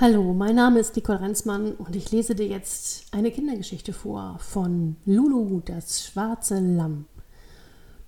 [0.00, 4.96] Hallo, mein Name ist Nicole Renzmann und ich lese dir jetzt eine Kindergeschichte vor von
[5.06, 7.04] Lulu, das schwarze Lamm.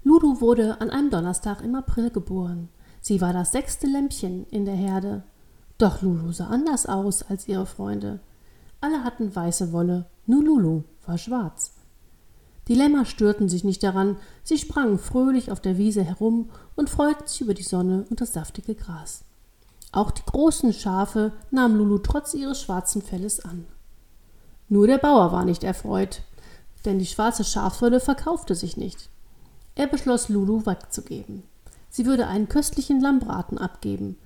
[0.02, 2.70] Lulu wurde an einem Donnerstag im April geboren.
[3.00, 5.22] Sie war das sechste Lämpchen in der Herde.
[5.78, 8.18] Doch Lulu sah anders aus als ihre Freunde.
[8.80, 11.72] Alle hatten weiße Wolle, nur Lulu war schwarz.
[12.66, 17.28] Die Lämmer störten sich nicht daran, sie sprangen fröhlich auf der Wiese herum und freuten
[17.28, 19.22] sich über die Sonne und das saftige Gras.
[19.96, 23.64] Auch die großen Schafe nahm Lulu trotz ihres schwarzen Felles an.
[24.68, 26.20] Nur der Bauer war nicht erfreut,
[26.84, 29.08] denn die schwarze Schafwolle verkaufte sich nicht.
[29.74, 31.44] Er beschloss, Lulu wegzugeben.
[31.88, 34.18] Sie würde einen köstlichen Lammbraten abgeben.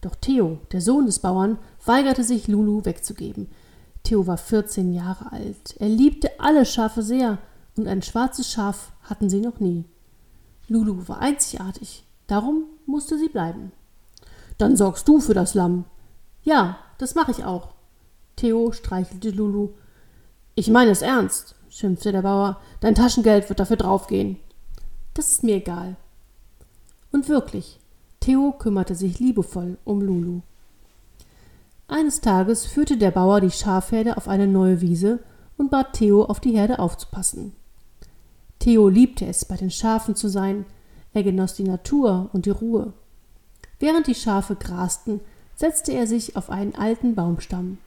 [0.00, 3.48] Doch Theo, der Sohn des Bauern, weigerte sich, Lulu wegzugeben.
[4.04, 5.74] Theo war 14 Jahre alt.
[5.80, 7.38] Er liebte alle Schafe sehr,
[7.76, 9.86] und ein schwarzes Schaf hatten sie noch nie.
[10.68, 13.72] Lulu war einzigartig, darum musste sie bleiben.
[14.58, 15.84] Dann sorgst du für das Lamm.
[16.42, 17.68] Ja, das mache ich auch.
[18.36, 19.70] Theo streichelte Lulu.
[20.54, 22.60] Ich meine es ernst, schimpfte der Bauer.
[22.80, 24.38] Dein Taschengeld wird dafür draufgehen.
[25.14, 25.96] Das ist mir egal.
[27.12, 27.78] Und wirklich,
[28.20, 30.40] Theo kümmerte sich liebevoll um Lulu.
[31.88, 35.20] Eines Tages führte der Bauer die Schafherde auf eine neue Wiese
[35.56, 37.52] und bat Theo, auf die Herde aufzupassen.
[38.58, 40.66] Theo liebte es, bei den Schafen zu sein,
[41.12, 42.92] er genoss die Natur und die Ruhe.
[43.78, 45.20] Während die Schafe grasten,
[45.54, 47.78] setzte er sich auf einen alten Baumstamm.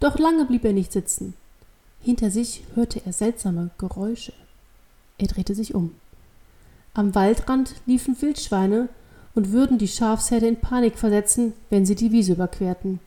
[0.00, 1.34] Doch lange blieb er nicht sitzen.
[2.00, 4.32] Hinter sich hörte er seltsame Geräusche.
[5.18, 5.94] Er drehte sich um.
[6.94, 8.88] Am Waldrand liefen Wildschweine
[9.34, 13.00] und würden die Schafsherde in Panik versetzen, wenn sie die Wiese überquerten.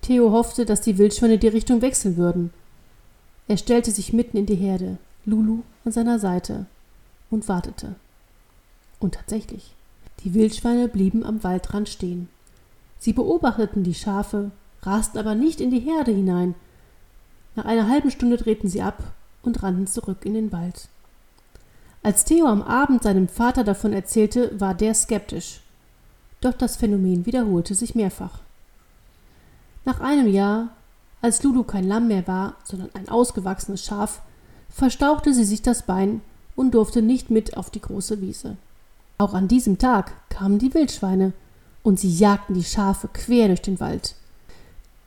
[0.00, 2.52] Theo hoffte, dass die Wildschweine die Richtung wechseln würden.
[3.46, 6.66] Er stellte sich mitten in die Herde, Lulu an seiner Seite,
[7.30, 7.94] und wartete.
[8.98, 9.74] Und tatsächlich.
[10.20, 12.28] Die Wildschweine blieben am Waldrand stehen.
[12.98, 16.54] Sie beobachteten die Schafe, rasten aber nicht in die Herde hinein.
[17.56, 19.02] Nach einer halben Stunde drehten sie ab
[19.42, 20.88] und rannten zurück in den Wald.
[22.04, 25.60] Als Theo am Abend seinem Vater davon erzählte, war der skeptisch.
[26.40, 28.40] Doch das Phänomen wiederholte sich mehrfach.
[29.84, 30.70] Nach einem Jahr,
[31.20, 34.20] als Lulu kein Lamm mehr war, sondern ein ausgewachsenes Schaf,
[34.68, 36.20] verstauchte sie sich das Bein
[36.56, 38.56] und durfte nicht mit auf die große Wiese.
[39.22, 41.32] Auch an diesem Tag kamen die Wildschweine
[41.84, 44.16] und sie jagten die Schafe quer durch den Wald.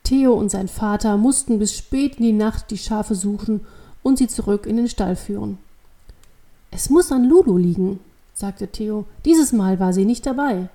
[0.04, 3.66] Theo und sein Vater mussten bis spät in die Nacht die Schafe suchen
[4.02, 5.58] und sie zurück in den Stall führen.
[6.70, 8.00] Es muss an Lulu liegen,
[8.32, 9.04] sagte Theo.
[9.26, 10.70] Dieses Mal war sie nicht dabei.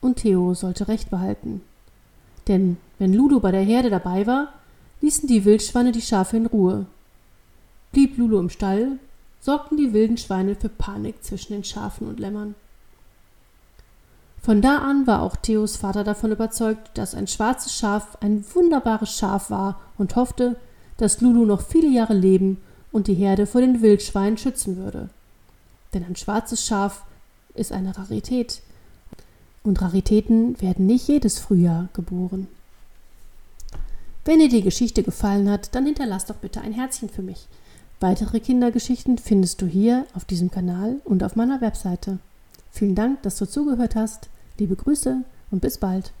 [0.00, 1.60] Und Theo sollte recht behalten.
[2.48, 4.48] Denn wenn Lulu bei der Herde dabei war,
[5.02, 6.86] ließen die Wildschweine die Schafe in Ruhe.
[7.92, 8.98] Blieb Lulu im Stall,
[9.40, 12.54] sorgten die wilden Schweine für Panik zwischen den Schafen und Lämmern.
[14.42, 19.16] Von da an war auch Theos Vater davon überzeugt, dass ein schwarzes Schaf ein wunderbares
[19.16, 20.56] Schaf war und hoffte,
[20.96, 22.58] dass Lulu noch viele Jahre leben
[22.92, 25.10] und die Herde vor den Wildschweinen schützen würde.
[25.92, 27.02] Denn ein schwarzes Schaf
[27.54, 28.62] ist eine Rarität.
[29.62, 32.48] Und Raritäten werden nicht jedes Frühjahr geboren.
[34.24, 37.46] Wenn dir die Geschichte gefallen hat, dann hinterlass doch bitte ein Herzchen für mich.
[38.00, 42.18] Weitere Kindergeschichten findest du hier auf diesem Kanal und auf meiner Webseite.
[42.70, 44.30] Vielen Dank, dass du zugehört hast.
[44.58, 46.12] Liebe Grüße und bis bald.